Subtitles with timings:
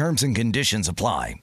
[0.00, 1.42] Terms and conditions apply.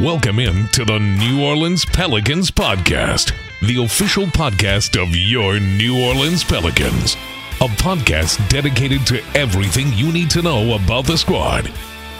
[0.00, 6.44] Welcome in to the New Orleans Pelicans podcast, the official podcast of your New Orleans
[6.44, 7.14] Pelicans.
[7.60, 11.66] A podcast dedicated to everything you need to know about the squad.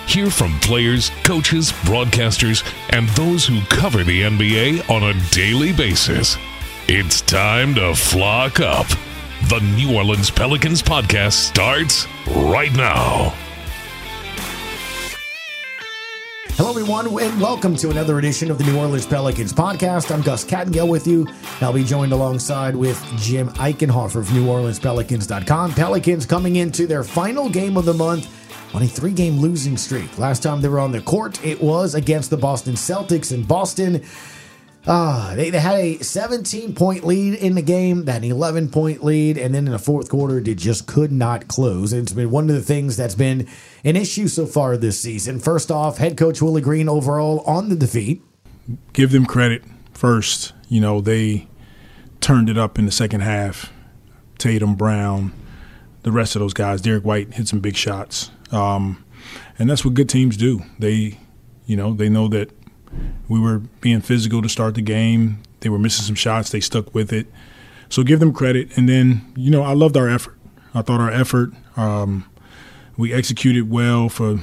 [0.08, 6.36] Hear from players, coaches, broadcasters, and those who cover the NBA on a daily basis.
[6.88, 8.88] It's time to flock up.
[9.48, 13.34] The New Orleans Pelicans podcast starts right now.
[16.56, 20.10] Hello, everyone, and welcome to another edition of the New Orleans Pelicans podcast.
[20.10, 21.28] I'm Gus Kattengell with you.
[21.60, 25.74] I'll be joined alongside with Jim Eichenhofer of NewOrleansPelicans.com.
[25.74, 28.26] Pelicans coming into their final game of the month
[28.74, 30.18] on a three game losing streak.
[30.18, 34.02] Last time they were on the court, it was against the Boston Celtics in Boston.
[34.86, 39.02] Ah, they, they had a 17 point lead in the game, then an 11 point
[39.02, 41.92] lead, and then in the fourth quarter, they just could not close.
[41.92, 43.48] And it's been one of the things that's been
[43.82, 45.38] an issue so far this season.
[45.40, 48.22] First off, head coach Willie Green overall on the defeat.
[48.92, 49.62] give them credit
[49.94, 50.52] first.
[50.68, 51.48] You know, they
[52.20, 53.72] turned it up in the second half.
[54.36, 55.32] Tatum, Brown,
[56.02, 56.82] the rest of those guys.
[56.82, 58.30] Derek White hit some big shots.
[58.50, 59.02] Um,
[59.58, 60.62] and that's what good teams do.
[60.78, 61.18] They,
[61.64, 62.50] you know, they know that
[63.28, 65.42] we were being physical to start the game.
[65.60, 66.50] They were missing some shots.
[66.50, 67.26] They stuck with it.
[67.88, 68.76] So give them credit.
[68.76, 70.36] And then, you know, I loved our effort.
[70.74, 72.28] I thought our effort, um,
[72.96, 74.40] we executed well for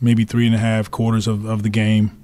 [0.00, 2.22] maybe three and a half quarters of, of the game.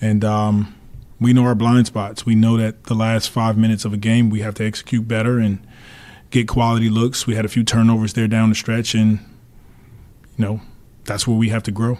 [0.00, 0.74] And um,
[1.20, 2.24] we know our blind spots.
[2.26, 5.38] We know that the last five minutes of a game, we have to execute better
[5.38, 5.64] and
[6.30, 7.26] get quality looks.
[7.26, 9.20] We had a few turnovers there down the stretch, and,
[10.36, 10.60] you know,
[11.04, 11.98] that's where we have to grow.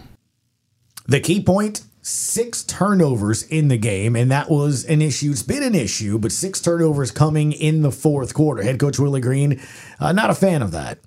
[1.06, 5.32] The key point six turnovers in the game, and that was an issue.
[5.32, 8.62] It's been an issue, but six turnovers coming in the fourth quarter.
[8.62, 9.60] Head coach Willie Green,
[9.98, 11.00] uh, not a fan of that.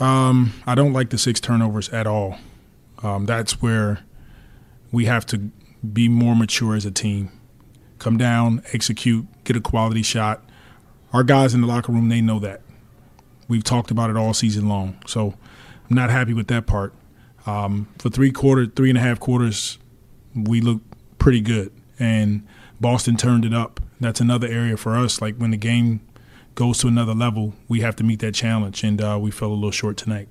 [0.00, 2.38] Um, I don't like the six turnovers at all.
[3.02, 4.00] Um, that's where
[4.90, 5.50] we have to
[5.92, 7.30] be more mature as a team.
[7.98, 10.42] Come down, execute, get a quality shot.
[11.12, 12.62] Our guys in the locker room, they know that.
[13.46, 14.96] We've talked about it all season long.
[15.06, 15.34] So
[15.90, 16.94] I'm not happy with that part.
[17.44, 19.78] Um, for three quarter, three and a half quarters,
[20.36, 20.82] we look
[21.18, 21.72] pretty good.
[21.98, 22.46] And
[22.80, 23.80] Boston turned it up.
[23.98, 25.20] That's another area for us.
[25.20, 26.00] Like when the game
[26.54, 28.84] goes to another level, we have to meet that challenge.
[28.84, 30.28] And uh, we fell a little short tonight.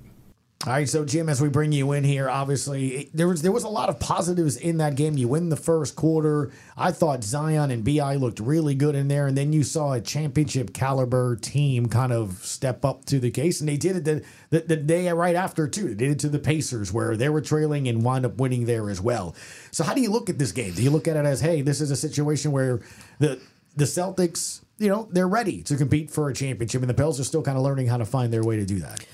[0.63, 3.65] All right, so Jim, as we bring you in here, obviously there was there was
[3.65, 5.15] a lot of positives in that game.
[5.15, 6.51] You win the first quarter.
[6.75, 10.01] I thought Zion and Bi looked really good in there, and then you saw a
[10.01, 14.23] championship caliber team kind of step up to the case, and they did it the,
[14.49, 15.89] the the day right after too.
[15.89, 18.89] They did it to the Pacers, where they were trailing and wound up winning there
[18.89, 19.35] as well.
[19.69, 20.73] So how do you look at this game?
[20.73, 22.81] Do you look at it as, hey, this is a situation where
[23.19, 23.39] the
[23.75, 27.25] the Celtics, you know, they're ready to compete for a championship, and the Pels are
[27.25, 29.05] still kind of learning how to find their way to do that.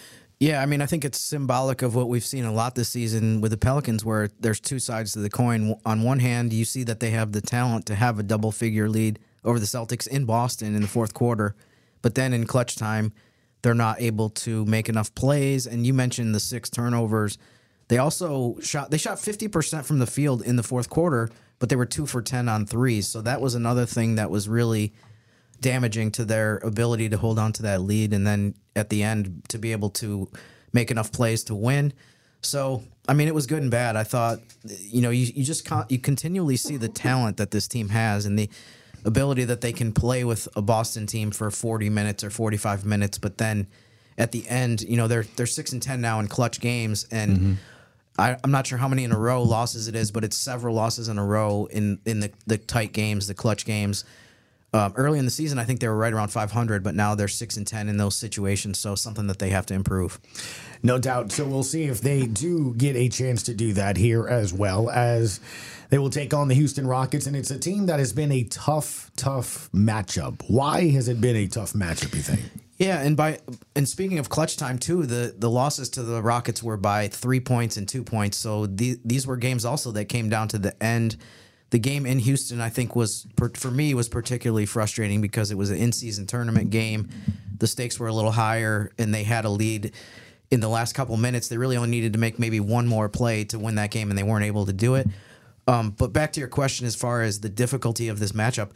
[0.42, 3.42] Yeah, I mean, I think it's symbolic of what we've seen a lot this season
[3.42, 5.76] with the Pelicans, where there's two sides to the coin.
[5.86, 8.90] On one hand, you see that they have the talent to have a double figure
[8.90, 11.56] lead over the Celtics in Boston in the fourth quarter,
[12.02, 13.14] but then in clutch time,
[13.62, 15.68] they're not able to make enough plays.
[15.68, 17.38] And you mentioned the six turnovers.
[17.90, 21.30] They also shot they shot 50% from the field in the fourth quarter,
[21.60, 23.08] but they were 2 for 10 on threes.
[23.08, 24.92] So that was another thing that was really
[25.62, 29.44] damaging to their ability to hold on to that lead and then at the end
[29.50, 30.30] to be able to
[30.74, 31.94] make enough plays to win.
[32.42, 33.96] So, I mean, it was good and bad.
[33.96, 37.68] I thought, you know, you, you just con- you continually see the talent that this
[37.68, 38.50] team has and the
[39.06, 43.18] ability that they can play with a Boston team for 40 minutes or 45 minutes,
[43.18, 43.68] but then
[44.18, 47.38] at the end, you know, they're they're 6 and 10 now in clutch games and
[47.38, 47.54] mm-hmm.
[48.20, 50.76] I, I'm not sure how many in a row losses it is, but it's several
[50.76, 54.04] losses in a row in in the, the tight games, the clutch games.
[54.74, 57.28] Um, early in the season, I think they were right around 500, but now they're
[57.28, 58.80] six and 10 in those situations.
[58.80, 60.20] So something that they have to improve.
[60.82, 61.34] No doubt.
[61.34, 64.90] So we'll see if they do get a chance to do that here as well
[64.90, 65.42] as
[65.90, 67.28] they will take on the Houston Rockets.
[67.28, 70.42] And it's a team that has been a tough, tough matchup.
[70.48, 72.42] Why has it been a tough matchup, you think?
[72.78, 73.38] Yeah, and by
[73.76, 77.40] and speaking of clutch time too, the the losses to the Rockets were by three
[77.40, 78.38] points and two points.
[78.38, 81.18] So the, these were games also that came down to the end.
[81.72, 83.26] The game in Houston, I think, was
[83.56, 87.10] for me was particularly frustrating because it was an in season tournament game.
[87.58, 89.94] The stakes were a little higher, and they had a lead
[90.52, 91.48] in the last couple minutes.
[91.48, 94.18] They really only needed to make maybe one more play to win that game, and
[94.18, 95.08] they weren't able to do it.
[95.66, 98.72] Um, but back to your question, as far as the difficulty of this matchup,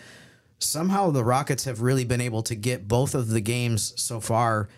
[0.59, 4.69] somehow the Rockets have really been able to get both of the games so far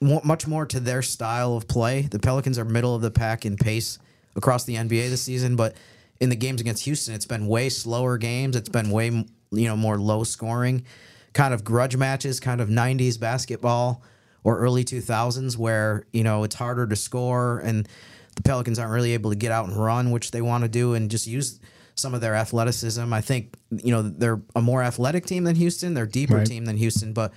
[0.00, 2.02] much more to their style of play.
[2.02, 3.98] The Pelicans are middle of the pack in pace
[4.34, 5.74] across the NBA this season, but
[6.22, 8.54] in the games against Houston, it's been way slower games.
[8.54, 10.84] It's been way you know more low scoring,
[11.32, 14.04] kind of grudge matches, kind of '90s basketball
[14.44, 17.88] or early 2000s where you know it's harder to score and
[18.36, 20.94] the Pelicans aren't really able to get out and run, which they want to do,
[20.94, 21.58] and just use
[21.96, 23.12] some of their athleticism.
[23.12, 25.92] I think you know they're a more athletic team than Houston.
[25.92, 26.46] They're a deeper right.
[26.46, 27.32] team than Houston, but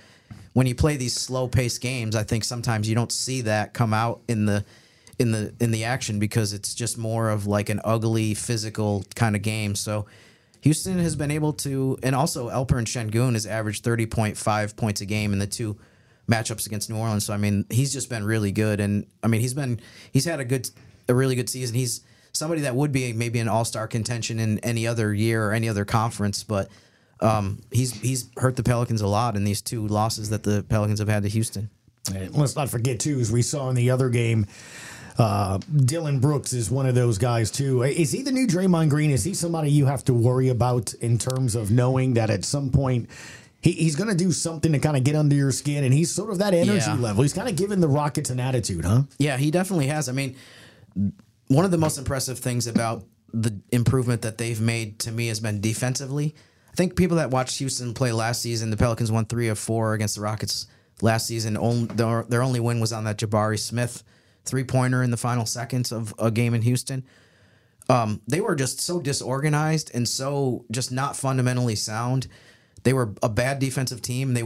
[0.52, 3.92] when you play these slow paced games, I think sometimes you don't see that come
[3.92, 4.64] out in the
[5.18, 9.34] in the in the action because it's just more of like an ugly physical kind
[9.34, 9.74] of game.
[9.74, 10.06] So
[10.60, 15.00] Houston has been able to, and also Alperen Sengun has averaged thirty point five points
[15.00, 15.76] a game in the two
[16.30, 17.24] matchups against New Orleans.
[17.24, 19.80] So I mean, he's just been really good, and I mean, he's been
[20.12, 20.68] he's had a good
[21.08, 21.76] a really good season.
[21.76, 22.02] He's
[22.32, 25.68] somebody that would be maybe an All Star contention in any other year or any
[25.68, 26.68] other conference, but.
[27.18, 30.98] Um, he's he's hurt the Pelicans a lot in these two losses that the Pelicans
[30.98, 31.70] have had to Houston.
[32.14, 34.46] And let's not forget too, as we saw in the other game,
[35.18, 37.82] uh, Dillon Brooks is one of those guys too.
[37.82, 39.10] Is he the new Draymond Green?
[39.10, 42.70] Is he somebody you have to worry about in terms of knowing that at some
[42.70, 43.08] point
[43.60, 46.12] he, he's going to do something to kind of get under your skin, and he's
[46.12, 46.94] sort of that energy yeah.
[46.94, 47.22] level.
[47.22, 49.02] He's kind of giving the Rockets an attitude, huh?
[49.18, 50.08] Yeah, he definitely has.
[50.08, 50.36] I mean,
[51.48, 55.40] one of the most impressive things about the improvement that they've made to me has
[55.40, 56.34] been defensively.
[56.70, 59.94] I think people that watched Houston play last season, the Pelicans won three of four
[59.94, 60.66] against the Rockets
[61.00, 61.56] last season.
[61.56, 64.04] Only, their only win was on that Jabari Smith
[64.46, 67.04] three pointer in the final seconds of a game in Houston.
[67.88, 72.26] Um, they were just so disorganized and so just not fundamentally sound.
[72.82, 74.34] They were a bad defensive team.
[74.34, 74.42] They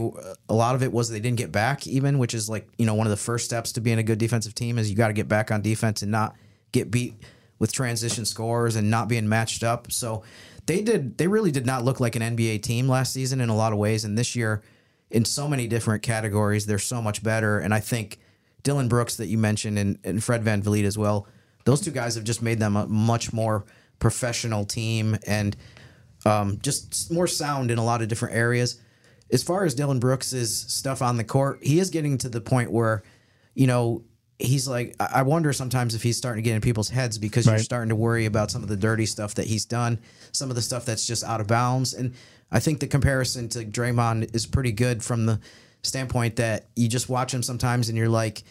[0.49, 2.93] a lot of it was they didn't get back even, which is like you know
[2.93, 5.13] one of the first steps to being a good defensive team is you got to
[5.13, 6.35] get back on defense and not
[6.71, 7.15] get beat
[7.59, 9.91] with transition scores and not being matched up.
[9.91, 10.23] So
[10.65, 13.55] they did they really did not look like an NBA team last season in a
[13.55, 14.63] lot of ways, and this year
[15.11, 17.59] in so many different categories they're so much better.
[17.59, 18.17] And I think
[18.63, 21.27] Dillon Brooks that you mentioned and, and Fred VanVleet as well.
[21.65, 23.65] Those two guys have just made them a much more
[23.99, 25.55] professional team and
[26.25, 28.79] um, just more sound in a lot of different areas.
[29.31, 32.71] As far as Dillon Brooks's stuff on the court, he is getting to the point
[32.71, 33.03] where,
[33.53, 34.03] you know,
[34.39, 37.53] he's like, I wonder sometimes if he's starting to get in people's heads because right.
[37.53, 39.99] you're starting to worry about some of the dirty stuff that he's done,
[40.31, 41.93] some of the stuff that's just out of bounds.
[41.93, 42.13] And
[42.51, 45.39] I think the comparison to Draymond is pretty good from the
[45.83, 48.43] standpoint that you just watch him sometimes and you're like,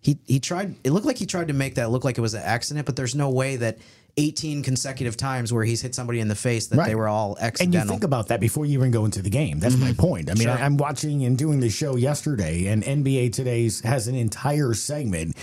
[0.00, 0.74] he he tried.
[0.84, 2.96] It looked like he tried to make that look like it was an accident, but
[2.96, 3.78] there's no way that
[4.18, 6.86] 18 consecutive times where he's hit somebody in the face that right.
[6.86, 7.80] they were all accidental.
[7.80, 9.58] And you think about that before you even go into the game.
[9.58, 9.84] That's mm-hmm.
[9.84, 10.30] my point.
[10.30, 10.52] I mean, sure.
[10.52, 15.36] I, I'm watching and doing the show yesterday, and NBA Today's has an entire segment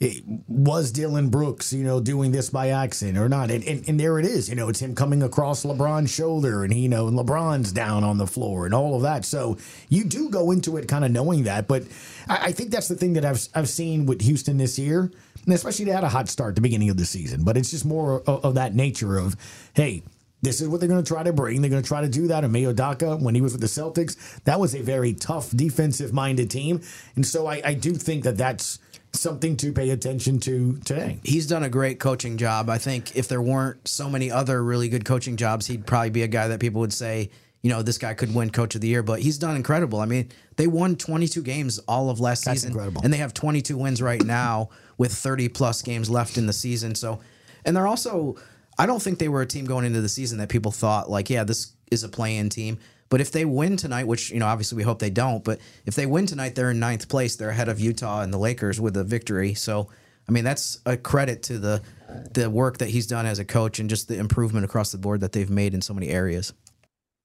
[0.00, 3.50] it, was Dillon Brooks, you know, doing this by accident or not?
[3.50, 4.48] And, and, and there it is.
[4.48, 8.02] You know, it's him coming across LeBron's shoulder and, he, you know, and LeBron's down
[8.02, 9.26] on the floor and all of that.
[9.26, 9.58] So
[9.90, 11.68] you do go into it kind of knowing that.
[11.68, 11.84] But
[12.28, 15.12] I, I think that's the thing that I've, I've seen with Houston this year.
[15.44, 17.44] And especially they had a hot start the beginning of the season.
[17.44, 19.36] But it's just more of, of that nature of,
[19.74, 20.02] hey,
[20.42, 21.60] this is what they're going to try to bring.
[21.60, 22.44] They're going to try to do that.
[22.44, 26.14] And Ime Udoka, when he was with the Celtics, that was a very tough defensive
[26.14, 26.80] minded team.
[27.16, 28.78] And so I, I do think that that's
[29.12, 31.18] something to pay attention to today.
[31.22, 32.70] He's done a great coaching job.
[32.70, 36.22] I think if there weren't so many other really good coaching jobs, he'd probably be
[36.22, 37.30] a guy that people would say,
[37.62, 40.00] you know, this guy could win coach of the year, but he's done incredible.
[40.00, 43.02] I mean, they won 22 games all of last That's season incredible.
[43.02, 46.94] and they have 22 wins right now with 30 plus games left in the season.
[46.94, 47.20] So,
[47.64, 48.36] and they're also
[48.78, 51.28] I don't think they were a team going into the season that people thought like,
[51.28, 52.78] yeah, this is a play-in team.
[53.10, 55.94] But if they win tonight, which you know obviously we hope they don't, but if
[55.94, 57.36] they win tonight, they're in ninth place.
[57.36, 59.52] They're ahead of Utah and the Lakers with a victory.
[59.54, 59.90] So
[60.28, 61.82] I mean that's a credit to the
[62.32, 65.20] the work that he's done as a coach and just the improvement across the board
[65.20, 66.54] that they've made in so many areas.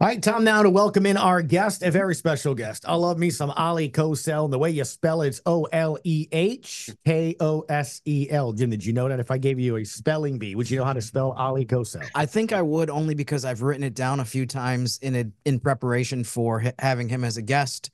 [0.02, 2.84] All right, time now to welcome in our guest, a very special guest.
[2.86, 4.52] I love me some Oleh Kosel.
[4.52, 8.52] The way you spell it's O L E H K O S E L.
[8.52, 10.84] Jim, did you know that if I gave you a spelling bee, would you know
[10.84, 12.06] how to spell Oleh Kosel?
[12.14, 15.26] I think I would only because I've written it down a few times in a,
[15.46, 17.90] in preparation for having him as a guest.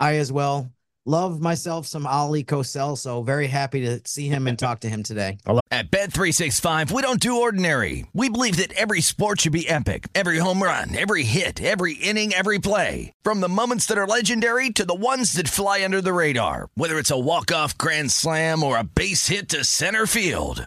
[0.00, 0.72] I as well
[1.10, 5.02] love myself some Oleh Kosel, so very happy to see him and talk to him
[5.02, 5.38] today.
[5.70, 8.06] At Bet365, we don't do ordinary.
[8.12, 10.08] We believe that every sport should be epic.
[10.14, 13.12] Every home run, every hit, every inning, every play.
[13.22, 16.70] From the moments that are legendary to the ones that fly under the radar.
[16.74, 20.66] Whether it's a walk-off grand slam or a base hit to center field.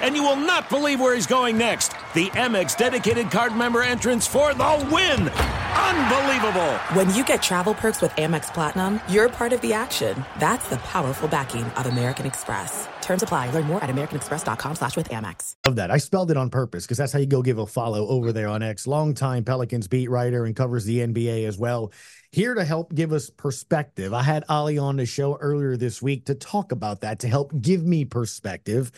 [0.00, 1.88] and you will not believe where he's going next.
[2.14, 5.28] The Amex dedicated card member entrance for the win.
[5.76, 6.72] Unbelievable.
[6.94, 10.24] When you get travel perks with Amex Platinum, you're part of the action.
[10.38, 12.88] That's the powerful backing of American Express.
[13.02, 13.50] Terms apply.
[13.50, 15.54] Learn more at americanexpress.com slash with Amex.
[15.64, 15.92] Love that.
[15.92, 18.48] I spelled it on purpose because that's how you go give a follow over there
[18.48, 18.86] on X.
[18.86, 21.92] Longtime Pelicans beat writer and covers the NBA as well.
[22.32, 24.12] Here to help give us perspective.
[24.12, 27.52] I had Ali on the show earlier this week to talk about that, to help
[27.60, 28.90] give me perspective.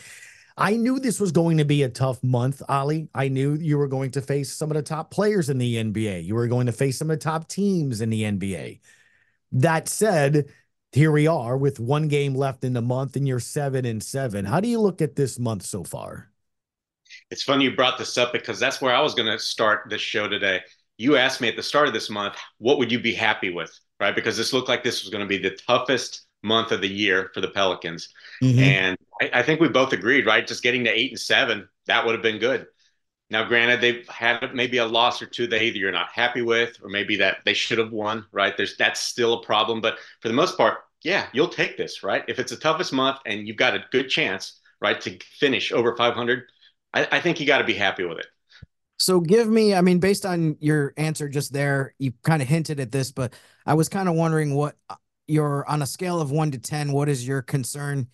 [0.59, 3.07] I knew this was going to be a tough month, Ali.
[3.15, 6.25] I knew you were going to face some of the top players in the NBA.
[6.25, 8.81] You were going to face some of the top teams in the NBA.
[9.53, 10.49] That said,
[10.91, 14.43] here we are with one game left in the month, and you're seven and seven.
[14.43, 16.29] How do you look at this month so far?
[17.31, 20.01] It's funny you brought this up because that's where I was going to start this
[20.01, 20.59] show today.
[20.97, 23.71] You asked me at the start of this month, what would you be happy with,
[23.97, 24.13] right?
[24.13, 27.31] Because this looked like this was going to be the toughest month of the year
[27.33, 28.09] for the Pelicans.
[28.41, 28.59] Mm-hmm.
[28.59, 30.45] And I, I, think we both agreed, right?
[30.45, 32.67] Just getting to eight and seven, that would have been good.
[33.29, 36.77] Now, granted, they've had maybe a loss or two that either you're not happy with,
[36.81, 38.57] or maybe that they should have won, right?
[38.57, 39.81] There's that's still a problem.
[39.81, 42.23] But for the most part, yeah, you'll take this, right?
[42.27, 45.95] If it's the toughest month and you've got a good chance, right, to finish over
[45.95, 46.43] 500,
[46.93, 48.27] I, I think you got to be happy with it.
[48.97, 52.81] So give me, I mean, based on your answer just there, you kind of hinted
[52.81, 53.33] at this, but
[53.65, 54.75] I was kind of wondering what
[55.29, 58.07] your on a scale of one to ten, what is your concern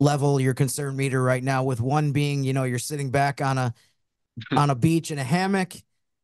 [0.00, 1.62] level, your concern meter right now?
[1.64, 3.74] With one being, you know, you're sitting back on a
[4.56, 5.74] on a beach in a hammock,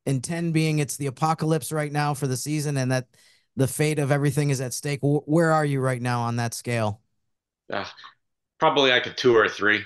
[0.06, 3.06] and ten being it's the apocalypse right now for the season, and that
[3.56, 5.00] the fate of everything is at stake.
[5.02, 7.00] Where are you right now on that scale?
[7.72, 7.84] Uh,
[8.58, 9.84] probably like a two or a three.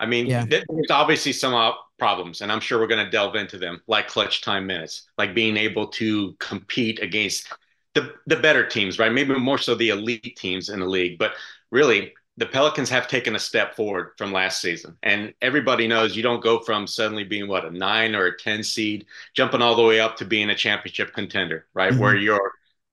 [0.00, 0.44] I mean, yeah.
[0.48, 4.06] there's obviously some uh, problems, and I'm sure we're going to delve into them, like
[4.06, 7.52] clutch time minutes, like being able to compete against
[7.94, 9.12] the the better teams, right?
[9.12, 11.18] Maybe more so the elite teams in the league.
[11.18, 11.32] But
[11.70, 14.96] really, the Pelicans have taken a step forward from last season.
[15.02, 18.62] And everybody knows you don't go from suddenly being what a nine or a 10
[18.62, 21.90] seed, jumping all the way up to being a championship contender, right?
[21.92, 22.00] Mm-hmm.
[22.00, 22.52] Where you're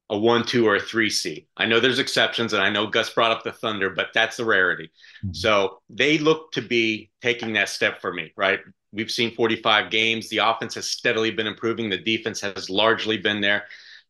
[0.09, 1.45] a one, two, or a three seed.
[1.57, 4.45] I know there's exceptions, and I know Gus brought up the Thunder, but that's the
[4.45, 4.91] rarity.
[5.23, 5.33] Mm-hmm.
[5.33, 8.59] So they look to be taking that step for me, right?
[8.91, 10.29] We've seen 45 games.
[10.29, 11.89] The offense has steadily been improving.
[11.89, 13.65] The defense has largely been there.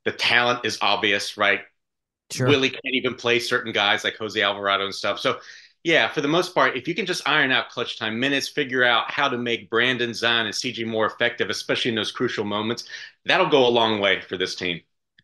[0.06, 1.62] The talent is obvious, right?
[2.32, 2.48] Sure.
[2.48, 5.20] Willie can't even play certain guys like Jose Alvarado and stuff.
[5.20, 5.40] So,
[5.84, 8.84] yeah, for the most part, if you can just iron out clutch time minutes, figure
[8.84, 12.86] out how to make Brandon Zion and CJ more effective, especially in those crucial moments,
[13.26, 14.82] that'll go a long way for this team.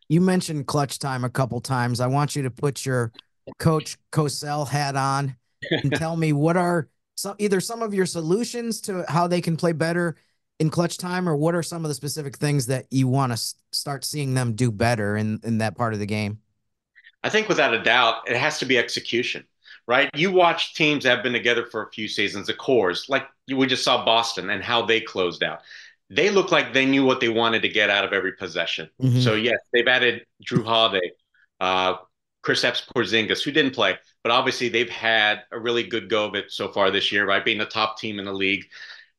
[0.08, 1.98] You mentioned clutch time a couple times.
[1.98, 3.12] I want you to put your
[3.58, 5.36] coach Kosel hat on
[5.70, 9.56] and tell me what are some either some of your solutions to how they can
[9.56, 10.16] play better
[10.62, 13.54] in clutch time, or what are some of the specific things that you want to
[13.72, 16.38] start seeing them do better in in that part of the game?
[17.24, 19.44] I think without a doubt, it has to be execution,
[19.88, 20.08] right?
[20.14, 23.66] You watch teams that have been together for a few seasons, the cores, like we
[23.66, 25.62] just saw Boston and how they closed out.
[26.10, 28.88] They look like they knew what they wanted to get out of every possession.
[29.00, 29.20] Mm-hmm.
[29.20, 31.10] So yes, they've added Jrue Holiday,
[31.58, 31.96] uh,
[32.44, 36.52] Kristaps Porzingis, who didn't play, but obviously they've had a really good go of it
[36.52, 37.44] so far this year, right?
[37.44, 38.64] Being the top team in the league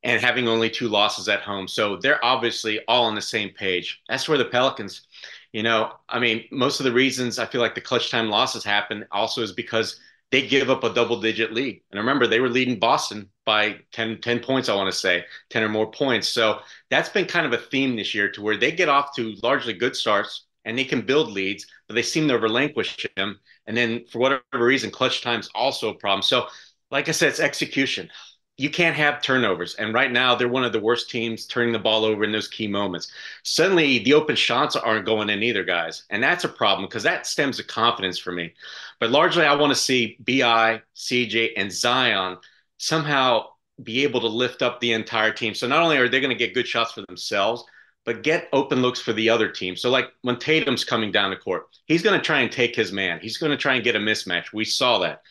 [0.04, 1.68] and having only two losses at home.
[1.68, 4.02] So they're obviously all on the same page.
[4.10, 5.08] That's where the Pelicans,
[5.54, 8.64] you know, I mean, most of the reasons I feel like the clutch time losses
[8.64, 10.00] happen also is because
[10.32, 11.82] they give up a double digit lead.
[11.92, 15.64] And remember, they were leading Boston by 10, 10 points, I want to say, 10
[15.64, 16.28] or more points.
[16.28, 19.36] So that's been kind of a theme this year to where they get off to
[19.44, 23.40] largely good starts and they can build leads, but they seem to relinquish them.
[23.68, 26.24] And then for whatever reason, clutch time is also a problem.
[26.24, 26.48] So,
[26.90, 28.10] like I said, it's execution
[28.58, 29.76] you can't have turnovers.
[29.76, 32.48] And right now, they're one of the worst teams turning the ball over in those
[32.48, 33.12] key moments.
[33.44, 36.04] Suddenly, the open shots aren't going in either, guys.
[36.10, 38.54] And that's a problem because that stems to confidence for me.
[39.00, 42.38] But largely, I want to see BI, CJ, and Zion
[42.78, 43.48] somehow
[43.82, 45.56] be able to lift up the entire team.
[45.56, 47.64] So not only are they going to get good shots for themselves,
[48.06, 49.76] but get open looks for the other team.
[49.76, 52.92] So, like when Tatum's coming down the court, he's going to try and take his
[52.92, 53.20] man.
[53.22, 54.54] He's going to try and get a mismatch.
[54.54, 55.22] We saw that.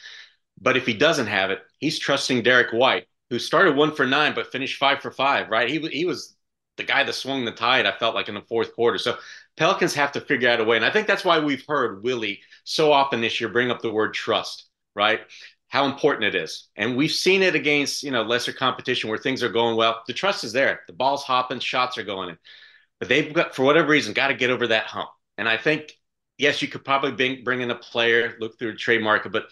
[0.61, 4.35] But if he doesn't have it, he's trusting Derek White, who started one for nine
[4.35, 5.49] but finished five for five.
[5.49, 5.67] Right?
[5.71, 6.37] He he was
[6.77, 7.87] the guy that swung the tide.
[7.87, 8.99] I felt like in the fourth quarter.
[8.99, 9.17] So
[9.57, 12.41] Pelicans have to figure out a way, and I think that's why we've heard Willie
[12.65, 14.67] so often this year bring up the word trust.
[14.95, 15.21] Right?
[15.69, 19.43] How important it is, and we've seen it against you know lesser competition where things
[19.43, 20.03] are going well.
[20.07, 20.83] The trust is there.
[20.87, 22.39] The ball's hopping, shots are going in,
[23.01, 25.09] but they've got for whatever reason got to get over that hump.
[25.39, 25.97] And I think
[26.37, 29.47] yes, you could probably bring, bring in a player, look through a trade market, but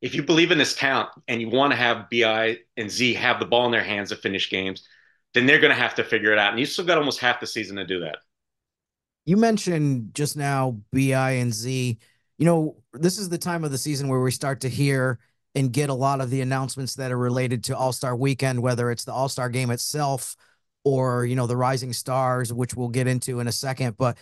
[0.00, 3.40] if you believe in this talent and you want to have Bi and Z have
[3.40, 4.86] the ball in their hands to finish games,
[5.34, 6.50] then they're going to have to figure it out.
[6.50, 8.18] And you still got almost half the season to do that.
[9.24, 11.98] You mentioned just now Bi and Z.
[12.38, 15.18] You know, this is the time of the season where we start to hear
[15.54, 18.90] and get a lot of the announcements that are related to All Star Weekend, whether
[18.90, 20.36] it's the All Star game itself
[20.84, 23.96] or you know the Rising Stars, which we'll get into in a second.
[23.96, 24.16] But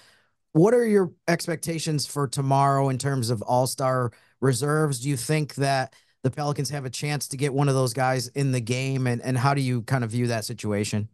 [0.53, 5.01] what are your expectations for tomorrow in terms of All Star reserves?
[5.01, 8.29] Do you think that the Pelicans have a chance to get one of those guys
[8.29, 9.07] in the game?
[9.07, 11.09] And, and how do you kind of view that situation?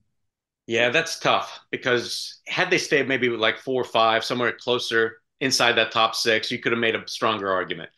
[0.66, 5.18] Yeah, that's tough because had they stayed maybe with like four or five, somewhere closer
[5.40, 7.90] inside that top six, you could have made a stronger argument.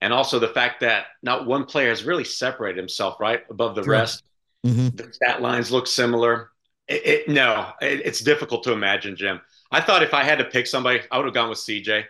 [0.00, 3.82] And also the fact that not one player has really separated himself right above the
[3.82, 4.22] rest.
[4.64, 4.96] Mm-hmm.
[4.96, 6.50] The stat lines look similar.
[6.88, 9.40] It, it, no, it, it's difficult to imagine, Jim.
[9.70, 12.04] I thought if I had to pick somebody, I would have gone with CJ.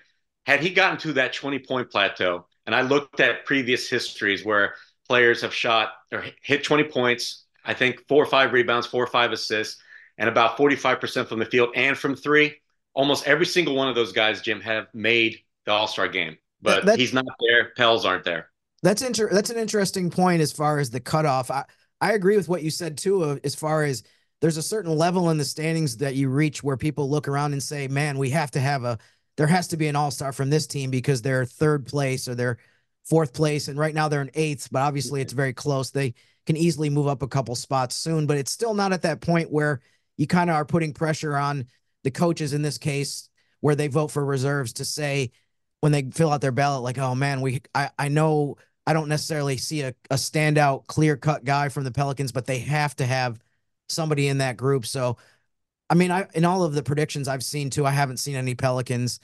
[0.45, 4.75] Had he gotten to that 20 point plateau, and I looked at previous histories where
[5.09, 9.09] players have shot or hit 20 points, I think four or five rebounds, four or
[9.09, 9.81] five assists,
[10.19, 12.57] and about 45% from the field and from three.
[12.95, 16.85] Almost every single one of those guys, Jim, have made the All Star game, but
[16.87, 17.73] that, he's not there.
[17.77, 18.51] Pels aren't there.
[18.83, 21.51] That's inter- That's an interesting point as far as the cutoff.
[21.51, 21.65] I
[22.01, 24.05] I agree with what you said too, uh, as far as
[24.41, 27.63] there's a certain level in the standings that you reach where people look around and
[27.63, 28.99] say, "Man, we have to have a
[29.37, 32.59] there has to be an all-star from this team because they're third place or they're
[33.05, 35.91] fourth place and right now they're in eighth, but obviously it's very close.
[35.91, 36.15] They
[36.47, 39.51] can easily move up a couple spots soon, but it's still not at that point
[39.51, 39.81] where
[40.17, 41.67] you kind of are putting pressure on
[42.03, 43.29] the coaches in this case
[43.61, 45.31] where they vote for reserves to say
[45.81, 49.09] when they fill out their ballot like, "Oh man, we I I know I don't
[49.09, 53.07] necessarily see a, a standout clear cut guy from the Pelicans, but they have to
[53.07, 53.41] have
[53.89, 54.87] somebody in that group.
[54.87, 55.17] So,
[55.95, 58.57] I mean, I in all of the predictions I've seen too, I haven't seen any
[58.57, 59.21] Pelicans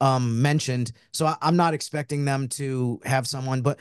[0.00, 0.92] um, mentioned.
[1.12, 3.80] So I, I'm not expecting them to have someone, but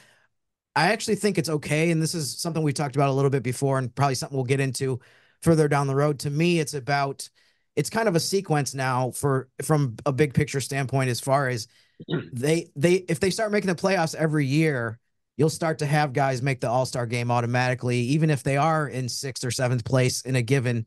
[0.75, 1.91] I actually think it's okay.
[1.91, 4.45] And this is something we talked about a little bit before, and probably something we'll
[4.45, 4.99] get into
[5.43, 6.17] further down the road.
[6.21, 7.29] To me, it's about
[7.75, 11.67] it's kind of a sequence now for from a big picture standpoint as far as
[12.33, 14.99] they they if they start making the playoffs every year
[15.37, 18.87] you'll start to have guys make the All Star game automatically, even if they are
[18.87, 20.85] in sixth or seventh place in a given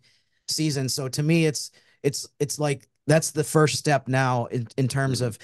[0.49, 0.89] season.
[0.89, 1.71] So to me, it's
[2.03, 5.29] it's it's like that's the first step now in, in terms mm-hmm.
[5.29, 5.39] of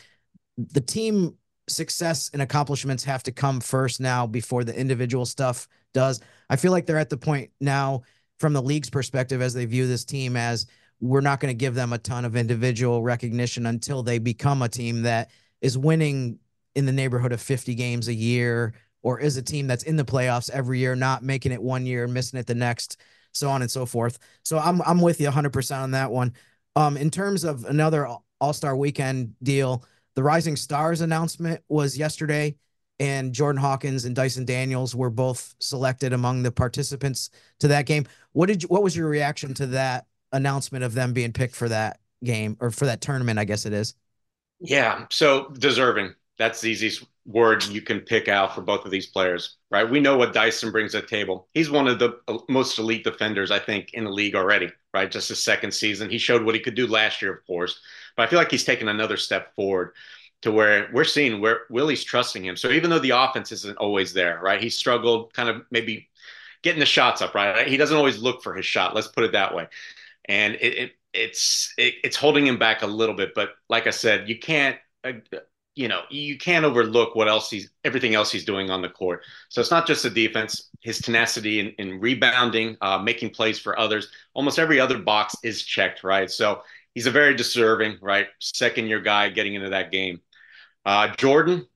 [0.57, 1.37] the team
[1.69, 6.21] success and accomplishments have to come first now before the individual stuff does.
[6.49, 8.03] I feel like they're at the point now
[8.39, 10.67] from the league's perspective as they view this team as
[11.01, 14.69] we're not going to give them a ton of individual recognition until they become a
[14.69, 16.39] team that is winning
[16.75, 20.05] in the neighborhood of 50 games a year or is a team that's in the
[20.05, 23.01] playoffs every year, not making it one year, missing it the next,
[23.33, 24.19] so on and so forth.
[24.45, 26.35] So I'm I'm with you 100% on that one.
[26.77, 28.09] Um, in terms of another
[28.41, 32.57] All Star Weekend deal, the Rising Stars announcement was yesterday,
[32.99, 38.07] and Jordan Hawkins and Dyson Daniels were both selected among the participants to that game.
[38.33, 41.69] What did you, what was your reaction to that announcement of them being picked for
[41.69, 43.39] that game or for that tournament?
[43.39, 43.95] I guess it is.
[44.61, 46.15] Yeah, so deserving.
[46.41, 49.89] That's the easiest word you can pick out for both of these players, right?
[49.89, 51.49] We know what Dyson brings to the table.
[51.53, 55.11] He's one of the most elite defenders, I think, in the league already, right?
[55.11, 56.09] Just his second season.
[56.09, 57.79] He showed what he could do last year, of course,
[58.17, 59.93] but I feel like he's taken another step forward
[60.41, 62.57] to where we're seeing where Willie's trusting him.
[62.57, 64.63] So even though the offense isn't always there, right?
[64.63, 66.09] He struggled kind of maybe
[66.63, 67.69] getting the shots up, right?
[67.69, 68.95] He doesn't always look for his shot.
[68.95, 69.69] Let's put it that way.
[70.25, 73.35] And it, it it's it, it's holding him back a little bit.
[73.35, 75.13] But like I said, you can't uh,
[75.75, 79.23] you know, you can't overlook what else he's everything else he's doing on the court.
[79.49, 83.79] So it's not just the defense, his tenacity in, in rebounding, uh, making plays for
[83.79, 84.09] others.
[84.35, 86.31] Almost every other box is checked, right?
[86.31, 86.63] So
[86.95, 90.21] he's a very deserving, right, second year guy getting into that game.
[90.85, 91.67] Uh, Jordan,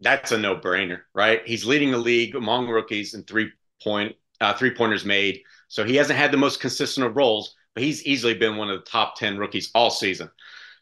[0.00, 1.42] that's a no brainer, right?
[1.46, 3.50] He's leading the league among rookies in three
[3.82, 5.40] point uh, three pointers made.
[5.68, 8.78] So he hasn't had the most consistent of roles, but he's easily been one of
[8.78, 10.30] the top ten rookies all season.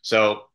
[0.02, 0.48] So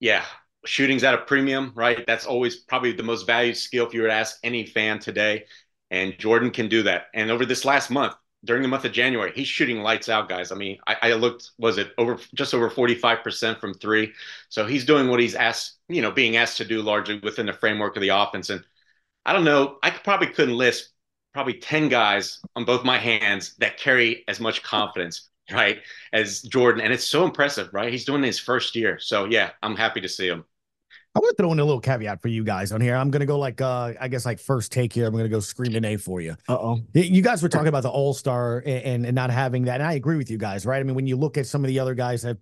[0.00, 0.24] yeah,
[0.66, 2.04] shooting's at a premium, right?
[2.06, 5.44] That's always probably the most valued skill if you were to ask any fan today.
[5.90, 7.06] And Jordan can do that.
[7.14, 10.52] And over this last month, during the month of January, he's shooting lights out, guys.
[10.52, 14.12] I mean, I, I looked, was it over just over 45% from three?
[14.48, 17.52] So he's doing what he's asked, you know, being asked to do largely within the
[17.52, 18.50] framework of the offense.
[18.50, 18.64] And
[19.24, 19.78] I don't know.
[19.82, 20.90] I probably couldn't list
[21.34, 25.80] probably 10 guys on both my hands that carry as much confidence, right,
[26.12, 26.80] as Jordan.
[26.82, 27.92] And it's so impressive, right?
[27.92, 28.98] He's doing his first year.
[28.98, 30.44] So, yeah, I'm happy to see him.
[31.16, 32.94] I want to throw in a little caveat for you guys on here.
[32.94, 35.06] I'm going to go like, uh, I guess like first take here.
[35.06, 36.36] I'm going to go screaming A for you.
[36.46, 36.80] Uh oh.
[36.92, 39.94] You guys were talking about the All Star and, and not having that, and I
[39.94, 40.78] agree with you guys, right?
[40.78, 42.38] I mean, when you look at some of the other guys that have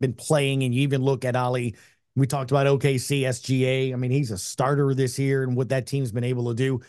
[0.00, 1.76] been playing, and you even look at Ali,
[2.14, 3.92] we talked about OKC, SGA.
[3.92, 6.80] I mean, he's a starter this year, and what that team's been able to do.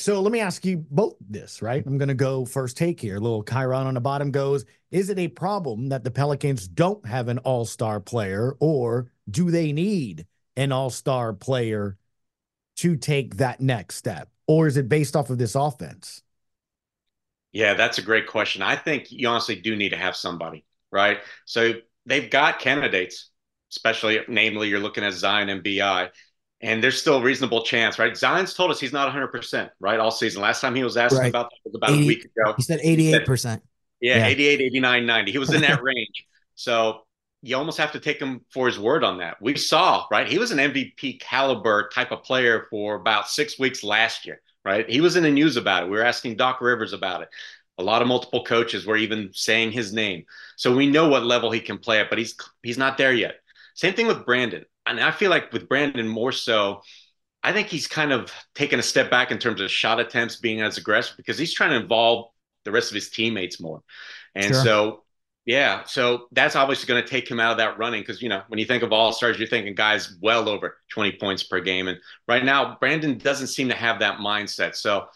[0.00, 1.86] So let me ask you both this, right?
[1.86, 3.16] I'm going to go first take here.
[3.16, 7.06] A little Chiron on the bottom goes Is it a problem that the Pelicans don't
[7.06, 10.26] have an all star player, or do they need
[10.58, 11.96] an all star player
[12.76, 14.28] to take that next step?
[14.46, 16.22] Or is it based off of this offense?
[17.52, 18.60] Yeah, that's a great question.
[18.60, 21.18] I think you honestly do need to have somebody, right?
[21.46, 21.74] So
[22.06, 23.30] they've got candidates,
[23.72, 26.10] especially, namely, you're looking at Zion and BI,
[26.60, 28.16] and there's still a reasonable chance, right?
[28.16, 30.42] Zion's told us he's not 100%, right, all season.
[30.42, 31.28] Last time he was asked right.
[31.28, 32.54] about that was about 80, a week ago.
[32.56, 33.28] He said 88%.
[33.28, 33.62] He said,
[34.00, 35.32] yeah, yeah, 88, 89, 90.
[35.32, 36.24] He was in that range.
[36.54, 37.02] So
[37.42, 39.40] you almost have to take him for his word on that.
[39.40, 40.26] We saw, right?
[40.26, 44.88] He was an MVP caliber type of player for about six weeks last year, right?
[44.88, 45.90] He was in the news about it.
[45.90, 47.28] We were asking Doc Rivers about it.
[47.78, 50.24] A lot of multiple coaches were even saying his name.
[50.56, 53.36] So we know what level he can play at, but he's he's not there yet.
[53.74, 54.64] Same thing with Brandon.
[54.84, 56.82] And I feel like with Brandon more so,
[57.44, 60.60] I think he's kind of taken a step back in terms of shot attempts being
[60.60, 62.30] as aggressive because he's trying to involve
[62.64, 63.82] the rest of his teammates more.
[64.34, 64.64] And sure.
[64.64, 65.04] so
[65.48, 68.42] yeah, so that's obviously going to take him out of that running because you know
[68.48, 71.88] when you think of all stars, you're thinking guys well over 20 points per game,
[71.88, 71.96] and
[72.28, 74.76] right now Brandon doesn't seem to have that mindset.
[74.76, 75.06] So,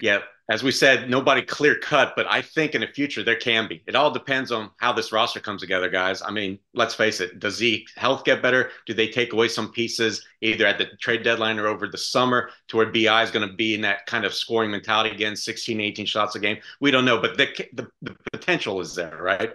[0.00, 3.66] yeah, as we said, nobody clear cut, but I think in the future there can
[3.66, 3.82] be.
[3.86, 6.22] It all depends on how this roster comes together, guys.
[6.22, 7.40] I mean, let's face it.
[7.40, 8.70] Does Zeke health get better?
[8.86, 12.50] Do they take away some pieces either at the trade deadline or over the summer
[12.68, 15.80] to where BI is going to be in that kind of scoring mentality again, 16,
[15.80, 16.58] 18 shots a game?
[16.80, 19.52] We don't know, but the, the, the potential is there, right?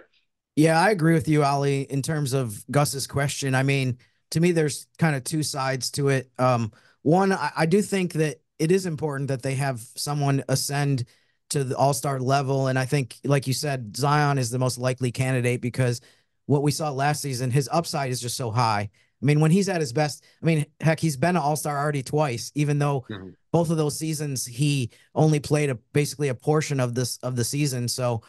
[0.56, 3.54] Yeah, I agree with you, Ali, in terms of Gus's question.
[3.54, 3.96] I mean,
[4.32, 6.30] to me, there's kind of two sides to it.
[6.38, 11.04] Um, one, I, I do think that it is important that they have someone ascend
[11.50, 12.68] to the all star level.
[12.68, 16.00] And I think, like you said, Zion is the most likely candidate because
[16.46, 18.88] what we saw last season, his upside is just so high.
[19.22, 21.76] I mean, when he's at his best, I mean, heck, he's been an all star
[21.76, 23.30] already twice, even though mm-hmm.
[23.50, 27.44] both of those seasons he only played a basically a portion of this of the
[27.44, 27.88] season.
[27.88, 28.22] So,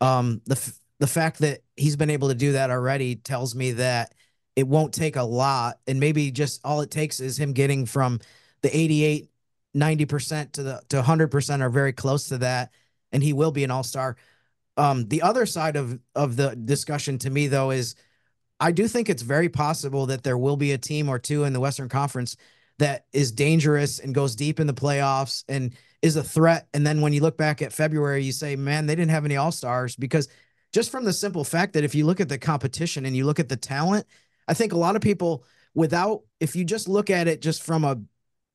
[0.00, 4.14] um, the the fact that he's been able to do that already tells me that
[4.56, 8.18] it won't take a lot, and maybe just all it takes is him getting from
[8.62, 9.30] the 88
[9.76, 12.72] 90% to the to 100% are very close to that
[13.12, 14.16] and he will be an all-star.
[14.76, 17.94] Um, the other side of of the discussion to me though is
[18.58, 21.52] I do think it's very possible that there will be a team or two in
[21.52, 22.36] the Western Conference
[22.78, 26.68] that is dangerous and goes deep in the playoffs and is a threat.
[26.74, 29.36] And then when you look back at February, you say, man, they didn't have any
[29.36, 30.28] all stars because
[30.72, 33.40] just from the simple fact that if you look at the competition and you look
[33.40, 34.06] at the talent,
[34.48, 37.84] I think a lot of people, without, if you just look at it just from
[37.84, 37.98] a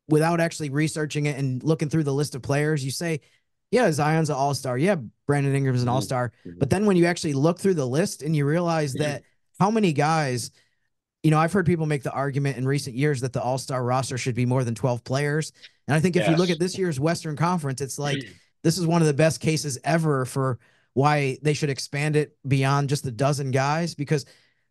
[0.08, 3.22] without actually researching it and looking through the list of players, you say,
[3.72, 4.78] yeah, Zion's an all star.
[4.78, 5.96] Yeah, Brandon Ingram's an mm-hmm.
[5.96, 6.34] all star.
[6.46, 6.60] Mm-hmm.
[6.60, 9.04] But then when you actually look through the list and you realize mm-hmm.
[9.04, 9.24] that
[9.60, 10.52] how many guys,
[11.24, 13.84] you know, I've heard people make the argument in recent years that the all star
[13.84, 15.54] roster should be more than 12 players.
[15.88, 16.32] And I think if yes.
[16.32, 18.18] you look at this year's Western Conference, it's like
[18.64, 20.60] this is one of the best cases ever for
[20.94, 24.26] why they should expand it beyond just a dozen guys because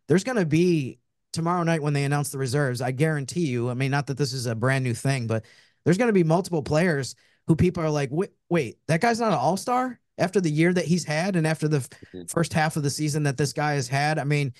[0.07, 0.99] there's going to be
[1.33, 4.33] tomorrow night when they announce the reserves, I guarantee you, I mean, not that this
[4.33, 5.45] is a brand new thing, but
[5.83, 7.15] there's going to be multiple players
[7.47, 10.73] who people are like, wait, wait that guy's not an all star after the year
[10.73, 12.23] that he's had and after the mm-hmm.
[12.25, 14.19] first half of the season that this guy has had.
[14.19, 14.53] I mean,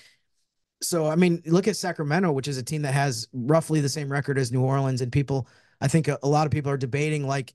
[0.82, 4.10] so, I mean, look at Sacramento, which is a team that has roughly the same
[4.10, 5.00] record as New Orleans.
[5.00, 5.46] And people,
[5.80, 7.54] I think a, a lot of people are debating like,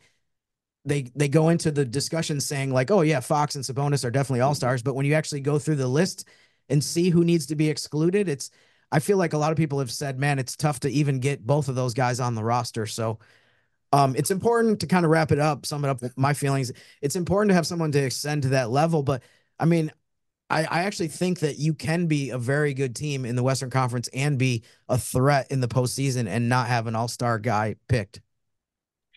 [0.86, 4.40] they they go into the discussion saying like, oh yeah, Fox and Sabonis are definitely
[4.40, 6.30] all stars, but when you actually go through the list
[6.70, 8.50] and see who needs to be excluded, it's
[8.92, 11.46] I feel like a lot of people have said, man, it's tough to even get
[11.46, 12.86] both of those guys on the roster.
[12.86, 13.20] So
[13.92, 16.72] um, it's important to kind of wrap it up, sum it up my feelings.
[17.02, 19.04] It's important to have someone to extend to that level.
[19.04, 19.24] But
[19.60, 19.92] I mean,
[20.50, 23.70] I, I actually think that you can be a very good team in the Western
[23.70, 27.76] Conference and be a threat in the postseason and not have an all star guy
[27.88, 28.22] picked.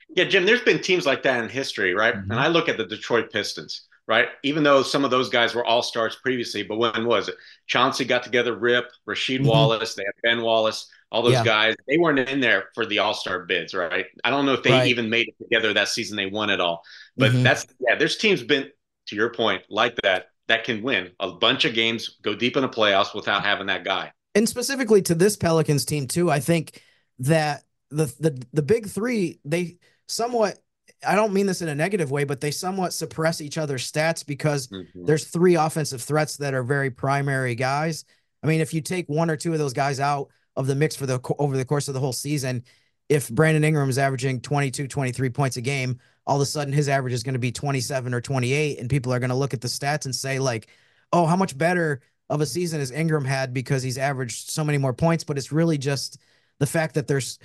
[0.08, 2.14] Yeah, Jim, there's been teams like that in history, right?
[2.14, 2.32] Mm-hmm.
[2.32, 4.26] And I look at the Detroit Pistons right?
[4.42, 7.36] Even though some of those guys were all stars previously, but when was it?
[7.68, 9.46] Chauncey got together, Rip, Rasheed mm-hmm.
[9.46, 11.44] Wallace, they had Ben Wallace, all those yeah.
[11.44, 11.76] guys.
[11.86, 14.06] They weren't in there for the All Star bids, right?
[14.24, 14.88] I don't know if they right.
[14.88, 16.16] even made it together that season.
[16.16, 16.82] They won it all,
[17.16, 17.44] but mm-hmm.
[17.44, 17.94] that's yeah.
[17.94, 18.68] There's teams been
[19.06, 22.62] to your point like that that can win a bunch of games, go deep in
[22.62, 24.10] the playoffs without having that guy.
[24.34, 26.82] And specifically to this Pelicans team too, I think
[27.20, 30.58] that the the the big three they somewhat.
[31.06, 34.26] I don't mean this in a negative way, but they somewhat suppress each other's stats
[34.26, 35.06] because mm-hmm.
[35.06, 38.04] there's three offensive threats that are very primary guys.
[38.42, 40.96] I mean, if you take one or two of those guys out of the mix
[40.96, 42.64] for the over the course of the whole season,
[43.08, 46.88] if Brandon Ingram is averaging 22, 23 points a game, all of a sudden his
[46.88, 49.60] average is going to be 27 or 28 and people are going to look at
[49.60, 50.68] the stats and say like,
[51.12, 54.78] "Oh, how much better of a season has Ingram had because he's averaged so many
[54.78, 56.18] more points?" But it's really just
[56.58, 57.38] the fact that there's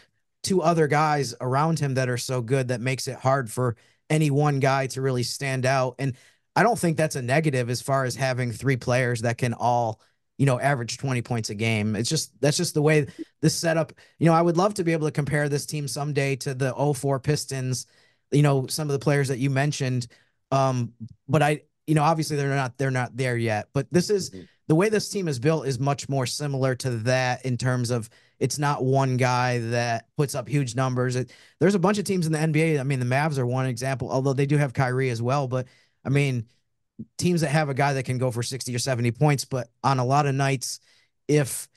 [0.46, 3.76] two other guys around him that are so good that makes it hard for
[4.12, 5.96] any one guy to really stand out.
[5.98, 6.14] And
[6.56, 10.00] I don't think that's a negative as far as having three players that can all,
[10.38, 11.96] you know, average 20 points a game.
[11.96, 13.08] It's just that's just the way
[13.42, 16.36] this setup, you know, I would love to be able to compare this team someday
[16.38, 17.88] to the 04 Pistons,
[18.32, 20.06] you know, some of the players that you mentioned.
[20.52, 20.94] Um,
[21.28, 23.70] but I, you know, obviously they're not they're not there yet.
[23.74, 24.44] But this is mm-hmm.
[24.68, 28.10] the way this team is built is much more similar to that in terms of
[28.40, 31.16] it's not one guy that puts up huge numbers.
[31.16, 32.80] It, there's a bunch of teams in the NBA.
[32.80, 35.48] I mean, the Mavs are one example, although they do have Kyrie as well.
[35.48, 35.68] But
[36.04, 36.46] I mean,
[37.18, 40.00] teams that have a guy that can go for 60 or 70 points, but on
[40.00, 40.80] a lot of nights,
[41.28, 41.68] if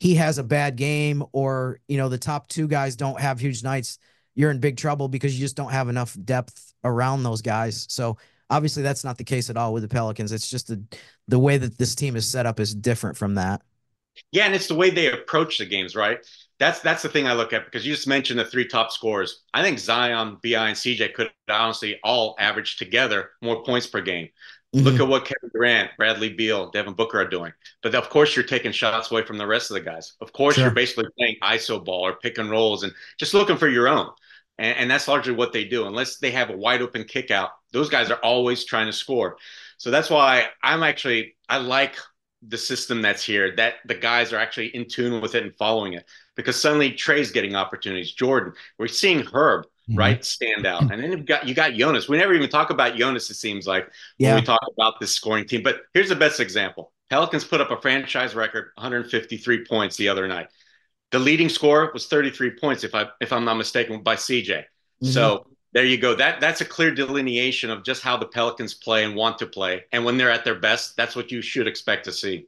[0.00, 3.64] he has a bad game or, you know, the top two guys don't have huge
[3.64, 3.98] nights,
[4.34, 7.86] you're in big trouble because you just don't have enough depth around those guys.
[7.88, 8.18] So
[8.50, 10.32] obviously that's not the case at all with the Pelicans.
[10.32, 10.82] It's just the
[11.26, 13.62] the way that this team is set up is different from that.
[14.32, 16.18] Yeah, and it's the way they approach the games, right?
[16.58, 19.42] That's that's the thing I look at because you just mentioned the three top scorers.
[19.54, 24.28] I think Zion, Bi, and CJ could honestly all average together more points per game.
[24.74, 24.84] Mm-hmm.
[24.84, 27.52] Look at what Kevin Durant, Bradley Beal, Devin Booker are doing.
[27.82, 30.14] But of course, you're taking shots away from the rest of the guys.
[30.20, 30.64] Of course, sure.
[30.64, 34.10] you're basically playing ISO ball or pick and rolls and just looking for your own.
[34.58, 35.86] And, and that's largely what they do.
[35.86, 39.38] Unless they have a wide open kick out, those guys are always trying to score.
[39.78, 41.96] So that's why I'm actually I like
[42.46, 45.94] the system that's here that the guys are actually in tune with it and following
[45.94, 48.12] it because suddenly Trey's getting opportunities.
[48.12, 49.98] Jordan, we're seeing Herb mm-hmm.
[49.98, 52.08] right stand out, and then you've got you got Jonas.
[52.08, 53.28] We never even talk about Jonas.
[53.30, 54.34] It seems like yeah.
[54.34, 55.62] when we talk about this scoring team.
[55.62, 60.28] But here's the best example: Pelicans put up a franchise record 153 points the other
[60.28, 60.48] night.
[61.10, 64.46] The leading score was 33 points, if I if I'm not mistaken, by CJ.
[64.48, 65.06] Mm-hmm.
[65.06, 66.14] So there you go.
[66.14, 69.84] That that's a clear delineation of just how the Pelicans play and want to play.
[69.92, 72.46] And when they're at their best, that's what you should expect to see.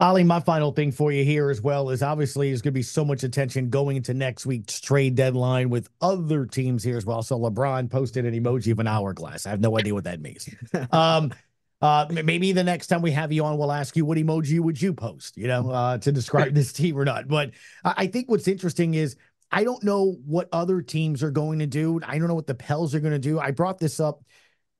[0.00, 2.82] Ollie, my final thing for you here as well is obviously there's going to be
[2.82, 7.22] so much attention going into next week's trade deadline with other teams here as well.
[7.22, 9.44] So LeBron posted an emoji of an hourglass.
[9.44, 10.48] I have no idea what that means.
[10.92, 11.34] um,
[11.82, 14.80] uh, maybe the next time we have you on, we'll ask you what emoji would
[14.80, 17.28] you post, you know, uh, to describe this team or not.
[17.28, 17.50] But
[17.84, 19.16] I think what's interesting is
[19.50, 22.00] I don't know what other teams are going to do.
[22.06, 23.40] I don't know what the Pels are going to do.
[23.40, 24.22] I brought this up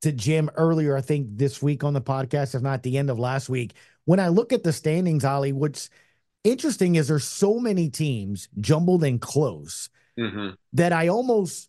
[0.03, 3.19] to Jim earlier, I think this week on the podcast, if not the end of
[3.19, 3.75] last week.
[4.05, 5.91] When I look at the standings, Ollie, what's
[6.45, 10.51] interesting is there's so many teams jumbled and close mm-hmm.
[10.73, 11.69] that I almost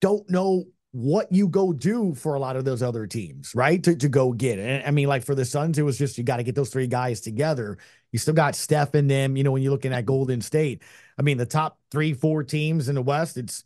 [0.00, 3.82] don't know what you go do for a lot of those other teams, right?
[3.82, 4.86] To, to go get it.
[4.86, 6.86] I mean, like for the Suns, it was just you got to get those three
[6.86, 7.78] guys together.
[8.12, 10.84] You still got Steph in them, you know, when you're looking at Golden State.
[11.18, 13.64] I mean, the top three, four teams in the West, it's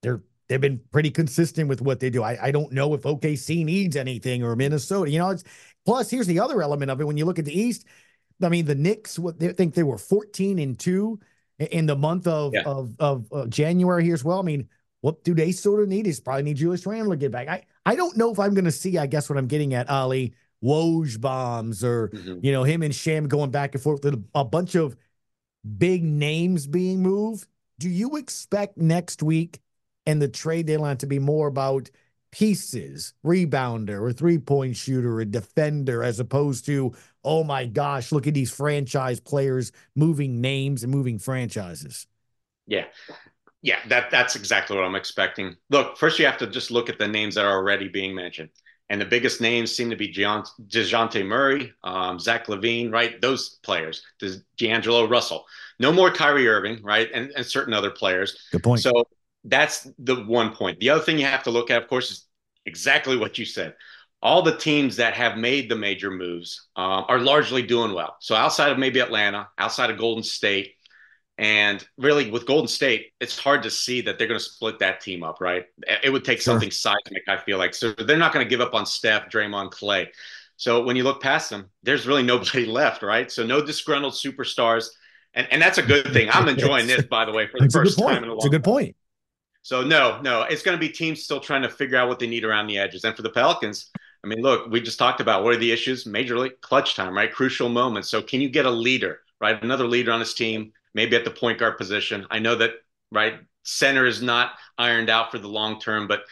[0.00, 2.22] they're they've been pretty consistent with what they do.
[2.22, 5.10] I, I don't know if OKC needs anything or Minnesota.
[5.10, 5.44] You know, it's
[5.84, 7.04] plus here's the other element of it.
[7.04, 7.84] When you look at the East,
[8.42, 11.20] I mean, the Knicks, what they think they were 14 and two
[11.58, 12.62] in the month of yeah.
[12.64, 14.38] of, of, of January here as well.
[14.38, 16.06] I mean, what do they sort of need?
[16.06, 17.48] Is probably need Julius Randle to get back.
[17.48, 18.98] I I don't know if I'm going to see.
[18.98, 22.38] I guess what I'm getting at, Ali Woj bombs or mm-hmm.
[22.42, 24.96] you know him and Shams going back and forth with a bunch of
[25.78, 27.46] big names being moved.
[27.78, 29.60] Do you expect next week
[30.06, 31.90] and the trade deadline to be more about
[32.30, 38.26] pieces, rebounder or three point shooter, a defender, as opposed to, oh my gosh, look
[38.26, 42.06] at these franchise players moving names and moving franchises?
[42.66, 42.84] Yeah.
[43.62, 45.56] Yeah, that that's exactly what I'm expecting.
[45.68, 48.50] Look, first you have to just look at the names that are already being mentioned.
[48.88, 53.20] And the biggest names seem to be DeJounte Murray, um, Zach LaVine, right?
[53.20, 54.02] Those players,
[54.58, 55.44] D'Angelo Russell.
[55.78, 57.08] No more Kyrie Irving, right?
[57.14, 58.48] And, and certain other players.
[58.50, 58.80] Good point.
[58.80, 59.04] So
[59.44, 60.80] that's the one point.
[60.80, 62.26] The other thing you have to look at, of course, is
[62.66, 63.74] exactly what you said.
[64.22, 68.16] All the teams that have made the major moves um, are largely doing well.
[68.18, 70.74] So outside of maybe Atlanta, outside of Golden State,
[71.40, 75.00] and really, with Golden State, it's hard to see that they're going to split that
[75.00, 75.64] team up, right?
[76.04, 76.52] It would take sure.
[76.52, 77.72] something seismic, I feel like.
[77.72, 80.12] So they're not going to give up on Steph, Draymond, Clay.
[80.56, 83.32] So when you look past them, there's really nobody left, right?
[83.32, 84.88] So no disgruntled superstars.
[85.32, 86.28] And, and that's a good thing.
[86.30, 88.50] I'm enjoying this, by the way, for the first time in a long It's a
[88.50, 88.94] good point.
[89.62, 92.26] So no, no, it's going to be teams still trying to figure out what they
[92.26, 93.04] need around the edges.
[93.04, 93.90] And for the Pelicans,
[94.22, 96.04] I mean, look, we just talked about what are the issues?
[96.04, 97.32] Majorly clutch time, right?
[97.32, 98.10] Crucial moments.
[98.10, 99.62] So can you get a leader, right?
[99.62, 102.26] Another leader on his team maybe at the point guard position.
[102.30, 102.72] I know that
[103.10, 103.34] right?
[103.62, 106.22] Center is not ironed out for the long term, but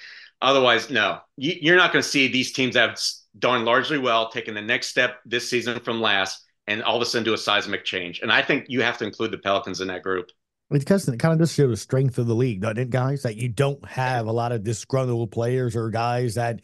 [0.41, 3.01] otherwise, no, you, are not going to see these teams that have
[3.39, 7.07] done largely well, taking the next step this season from last, and all of a
[7.07, 8.21] sudden do a seismic change.
[8.21, 10.31] And I think you have to include the Pelicans in that group.
[10.71, 13.23] Because it kind of just shows the strength of the league, doesn't it, guys?
[13.23, 16.61] That you don't have a lot of disgruntled players or guys that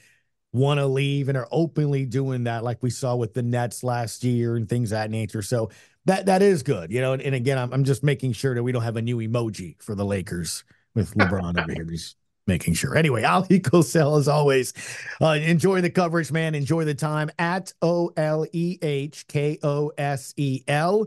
[0.53, 4.23] want to leave and are openly doing that, like we saw with the Nets last
[4.23, 5.41] year and things that nature.
[5.41, 5.71] So
[6.07, 7.13] that that is good, you know.
[7.13, 9.81] And, and again, I'm, I'm just making sure that we don't have a new emoji
[9.83, 10.65] for the Lakers
[10.95, 11.85] with LeBron over here.
[11.85, 12.97] Just making sure.
[12.97, 14.73] Anyway, Oleh Kosel, as always,
[15.21, 16.55] uh, enjoy the coverage, man.
[16.55, 21.07] Enjoy the time at O L E H K O S E L.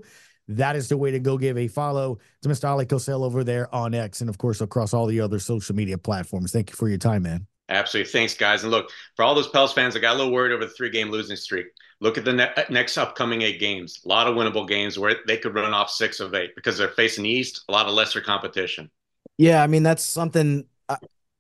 [0.49, 2.69] That is the way to go give a follow to Mr.
[2.69, 5.97] Oleh Kosel over there on X and, of course, across all the other social media
[5.97, 6.53] platforms.
[6.53, 7.47] Thank you for your time, man.
[7.69, 8.11] Absolutely.
[8.11, 8.63] Thanks, guys.
[8.63, 10.89] And look, for all those Pels fans, I got a little worried over the three
[10.89, 11.67] game losing streak.
[11.99, 14.01] Look at the ne- uh, next upcoming eight games.
[14.05, 16.89] A lot of winnable games where they could run off six of eight because they're
[16.89, 18.89] facing the East, a lot of lesser competition.
[19.37, 19.61] Yeah.
[19.61, 20.97] I mean, that's something I,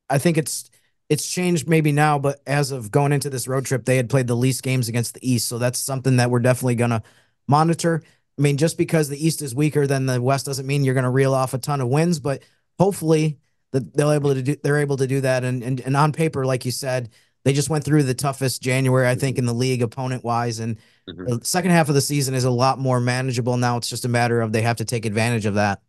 [0.09, 0.69] I think it's.
[1.09, 4.27] It's changed maybe now, but as of going into this road trip, they had played
[4.27, 5.47] the least games against the East.
[5.47, 7.01] So that's something that we're definitely going to
[7.47, 8.03] monitor.
[8.37, 11.05] I mean, just because the East is weaker than the West doesn't mean you're going
[11.05, 12.43] to reel off a ton of wins, but
[12.77, 13.37] hopefully
[13.71, 15.43] that they're able to do they're able to do that.
[15.43, 17.09] And, and and on paper, like you said,
[17.43, 20.77] they just went through the toughest January I think in the league opponent wise, and
[21.09, 21.25] mm-hmm.
[21.25, 23.77] the second half of the season is a lot more manageable now.
[23.77, 25.81] It's just a matter of they have to take advantage of that.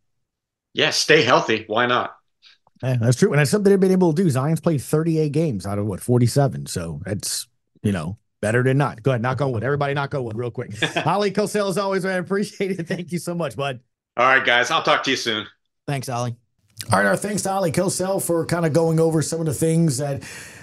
[0.74, 1.64] Yeah, stay healthy.
[1.66, 2.16] Why not?
[2.82, 3.32] Yeah, that's true.
[3.32, 4.30] And that's something they've been able to do.
[4.30, 6.66] Zion's played 38 games out of what 47.
[6.66, 7.48] So that's
[7.82, 9.02] you know better than not.
[9.02, 9.64] Go ahead, knock on wood.
[9.64, 10.70] Everybody knock on wood real quick.
[11.04, 12.20] Oleh Kosel, as always, man.
[12.20, 12.86] Appreciate it.
[12.86, 13.80] Thank you so much, bud.
[14.16, 14.70] All right, guys.
[14.70, 15.46] I'll talk to you soon.
[15.86, 16.36] Thanks, Oleh.
[16.90, 19.52] All right, our thanks to Oleh Kosel for kind of going over some of the
[19.52, 20.22] things that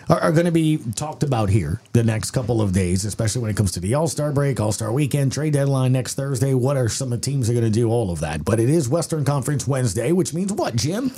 [0.09, 3.51] are, are going to be talked about here the next couple of days, especially when
[3.51, 6.55] it comes to the All Star break, All Star weekend, trade deadline next Thursday.
[6.55, 8.43] What are some of the teams that are going to do all of that?
[8.43, 11.11] But it is Western Conference Wednesday, which means what, Jim?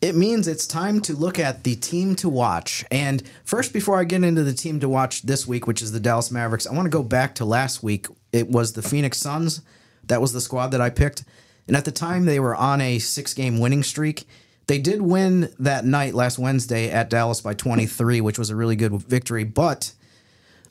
[0.00, 2.84] It means it's time to look at the team to watch.
[2.90, 6.00] And first, before I get into the team to watch this week, which is the
[6.00, 8.08] Dallas Mavericks, I want to go back to last week.
[8.32, 9.60] It was the Phoenix Suns.
[10.04, 11.24] That was the squad that I picked.
[11.66, 14.26] And at the time, they were on a six game winning streak.
[14.66, 18.76] They did win that night last Wednesday at Dallas by 23, which was a really
[18.76, 19.44] good victory.
[19.44, 19.92] But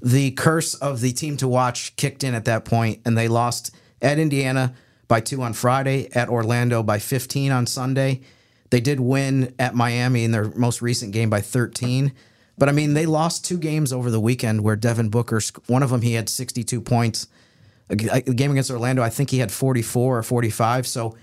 [0.01, 3.75] the curse of the team to watch kicked in at that point, and they lost
[4.01, 4.73] at Indiana
[5.07, 8.21] by two on Friday, at Orlando by 15 on Sunday
[8.69, 12.13] they did win at Miami in their most recent game by 13.
[12.57, 15.89] But I mean, they lost two games over the weekend where Devin Booker, one of
[15.89, 17.27] them, he had 62 points.
[17.95, 20.87] Game against Orlando, I think he had 44 or 45.
[20.87, 21.15] So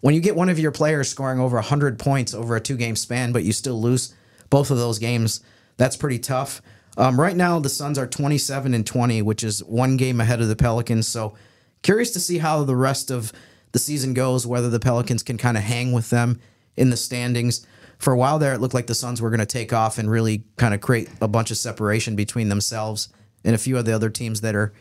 [0.00, 2.96] when you get one of your players scoring over 100 points over a two game
[2.96, 4.14] span, but you still lose
[4.50, 5.40] both of those games,
[5.76, 6.62] that's pretty tough.
[6.96, 10.48] Um, right now, the Suns are 27 and 20, which is one game ahead of
[10.48, 11.08] the Pelicans.
[11.08, 11.34] So
[11.82, 13.32] curious to see how the rest of
[13.72, 16.40] the season goes, whether the Pelicans can kind of hang with them
[16.76, 17.66] in the standings.
[17.98, 20.10] For a while there, it looked like the Suns were going to take off and
[20.10, 23.08] really kind of create a bunch of separation between themselves
[23.44, 24.72] and a few of the other teams that are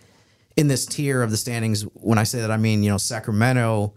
[0.55, 1.83] in this tier of the standings.
[1.93, 3.93] When I say that, I mean, you know, Sacramento,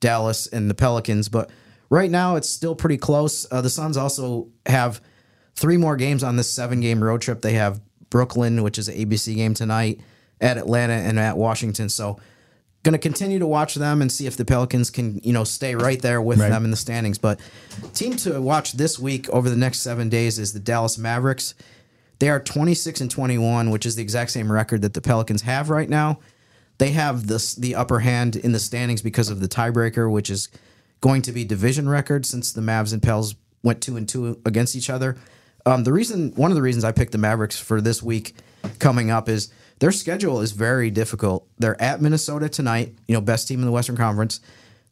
[0.00, 1.28] Dallas, and the Pelicans.
[1.28, 1.50] But
[1.90, 3.46] right now, it's still pretty close.
[3.50, 5.00] Uh, the Suns also have
[5.54, 7.40] three more games on this seven game road trip.
[7.42, 10.00] They have Brooklyn, which is an ABC game tonight,
[10.40, 11.88] at Atlanta, and at Washington.
[11.88, 12.18] So,
[12.82, 15.74] going to continue to watch them and see if the Pelicans can, you know, stay
[15.74, 16.50] right there with right.
[16.50, 17.16] them in the standings.
[17.16, 17.40] But
[17.94, 21.54] team to watch this week over the next seven days is the Dallas Mavericks.
[22.18, 25.70] They are 26 and 21, which is the exact same record that the Pelicans have
[25.70, 26.20] right now.
[26.78, 30.48] They have this the upper hand in the standings because of the tiebreaker, which is
[31.00, 34.74] going to be division record since the Mavs and Pels went two and two against
[34.74, 35.16] each other.
[35.66, 38.34] Um, the reason, one of the reasons I picked the Mavericks for this week
[38.78, 41.46] coming up is their schedule is very difficult.
[41.58, 44.40] They're at Minnesota tonight, you know, best team in the Western Conference.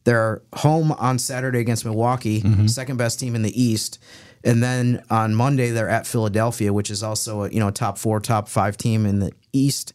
[0.03, 2.67] They're home on Saturday against Milwaukee, mm-hmm.
[2.67, 3.99] second best team in the East.
[4.43, 8.19] And then on Monday they're at Philadelphia, which is also a, you know, top 4,
[8.19, 9.93] top 5 team in the East.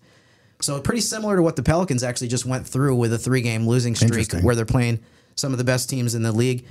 [0.61, 3.95] So pretty similar to what the Pelicans actually just went through with a three-game losing
[3.95, 5.01] streak where they're playing
[5.37, 6.67] some of the best teams in the league.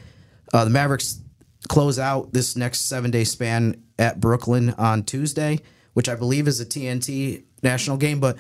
[0.54, 1.22] Uh, the Mavericks
[1.70, 5.60] close out this next 7-day span at Brooklyn on Tuesday,
[5.94, 8.20] which I believe is a TNT national game.
[8.20, 8.38] But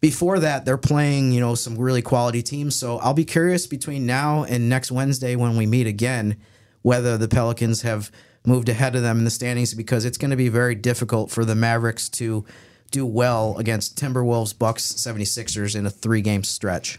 [0.00, 2.74] before that, they're playing, you know, some really quality teams.
[2.76, 6.36] So I'll be curious between now and next Wednesday when we meet again
[6.82, 8.10] whether the Pelicans have
[8.48, 11.44] moved ahead of them in the standings because it's going to be very difficult for
[11.44, 12.44] the Mavericks to
[12.90, 16.98] do well against Timberwolves, Bucks, 76ers in a three game stretch.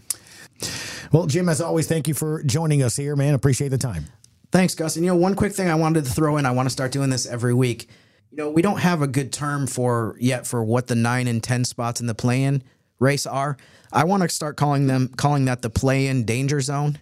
[1.11, 3.33] Well, Jim, as always, thank you for joining us here, man.
[3.33, 4.05] Appreciate the time.
[4.51, 4.95] Thanks, Gus.
[4.95, 6.91] And you know, one quick thing I wanted to throw in, I want to start
[6.91, 7.89] doing this every week
[8.31, 11.41] you know, we don't have a good term for yet for what the nine and
[11.41, 12.63] ten spots in the play-in
[12.99, 13.57] race are.
[13.91, 16.99] I want to start calling them calling that the play-in danger zone.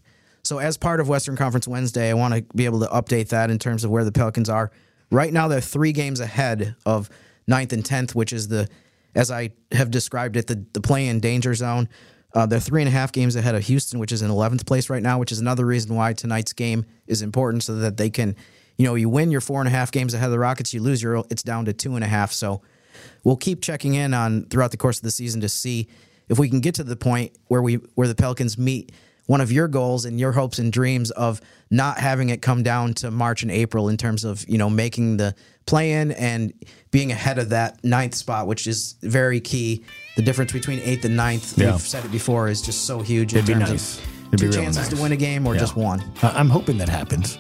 [0.48, 3.52] So, as part of Western Conference Wednesday, I want to be able to update that
[3.52, 4.72] in terms of where the Pelicans are.
[5.12, 7.10] Right now, they're three games ahead of
[7.48, 8.70] ninth and 10th, which is the,
[9.14, 11.90] as I have described it, the, the play in danger zone.
[12.34, 14.90] Uh, they're three and a half games ahead of Houston, which is in 11th place
[14.90, 18.34] right now, which is another reason why tonight's game is important so that they can,
[18.78, 20.82] you know, you win your four and a half games ahead of the Rockets, you
[20.82, 22.32] lose your, it's down to two and a half.
[22.32, 22.62] So
[23.26, 25.90] we'll keep checking in on throughout the course of the season to see
[26.30, 28.94] if we can get to the point where we, where the Pelicans meet
[29.28, 32.94] one of your goals and your hopes and dreams of not having it come down
[32.96, 36.54] to March and April in terms of, you know, making the play in and
[36.92, 39.84] being ahead of that ninth spot, which is very key.
[40.16, 41.72] The difference between eighth and ninth, Yeah.
[41.74, 43.98] we've said it before, is just so huge It'd be in terms nice.
[44.00, 44.04] of
[44.34, 44.96] It'd two be chances nice.
[44.98, 45.60] to win a game or Yeah.
[45.60, 46.02] just one.
[46.24, 47.38] I'm hoping that happens.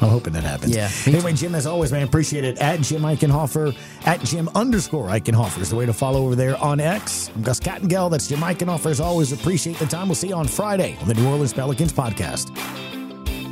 [0.00, 0.74] I'm hoping that happens.
[0.74, 0.90] Yeah.
[1.06, 2.58] Anyway, Jim, as always, man, appreciate it.
[2.58, 3.76] At Jim Eichenhofer,
[4.06, 7.30] at Jim underscore Eichenhofer is the way to follow over there on X.
[7.34, 8.10] I'm Gus Kattengell.
[8.10, 8.90] That's Jim Eichenhofer.
[8.90, 10.08] As always, appreciate the time.
[10.08, 12.56] We'll see you on Friday on the New Orleans Pelicans podcast.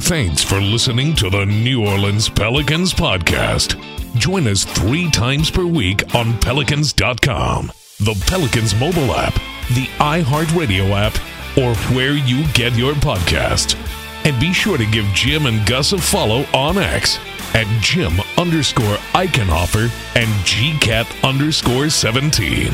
[0.02, 3.76] Thanks for listening to the New Orleans Pelicans podcast.
[4.16, 7.66] Join us three times per week on Pelicans.com,
[8.00, 9.34] the Pelicans mobile app,
[9.74, 11.14] the iHeartRadio app,
[11.58, 13.76] or where you get your podcast.
[14.24, 17.18] And be sure to give Jim and Gus a follow on X
[17.54, 22.72] at Jim underscore Eichenhofer and GCAT underscore 17.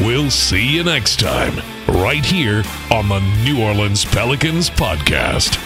[0.00, 1.56] We'll see you next time,
[1.88, 5.65] right here on the New Orleans Pelicans podcast.